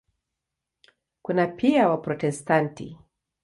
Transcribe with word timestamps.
Kuna 1.29 1.47
pia 1.61 1.87
Waprotestanti. 1.91 2.93